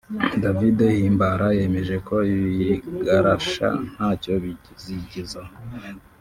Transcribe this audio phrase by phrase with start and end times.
[0.43, 5.51] David Himbara yemeje ko ibigarasha ntacyo bizigezaho